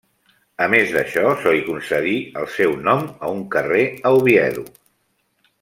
A 0.65 0.67
més 0.73 0.93
d'això, 0.95 1.33
se 1.43 1.53
li 1.57 1.61
concedí 1.67 2.15
el 2.41 2.49
seu 2.55 2.75
nom 2.89 3.05
a 3.29 3.33
un 3.37 3.47
carrer 3.57 3.87
a 4.11 4.15
Oviedo. 4.23 4.69